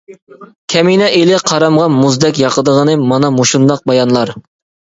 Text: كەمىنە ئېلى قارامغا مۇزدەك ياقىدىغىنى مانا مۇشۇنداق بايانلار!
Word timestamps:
كەمىنە 0.73 1.09
ئېلى 1.17 1.37
قارامغا 1.51 1.85
مۇزدەك 1.97 2.41
ياقىدىغىنى 2.45 2.99
مانا 3.13 3.33
مۇشۇنداق 3.39 3.87
بايانلار! 3.93 4.37